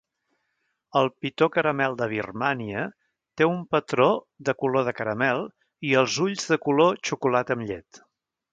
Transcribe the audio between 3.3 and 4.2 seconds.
té un patró